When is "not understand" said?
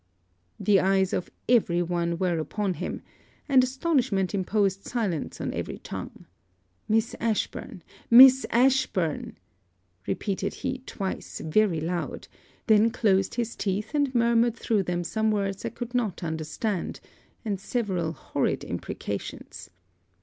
15.93-16.99